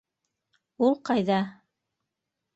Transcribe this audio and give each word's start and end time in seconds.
Ул 0.87 0.97
ҡайҙа? 1.11 1.39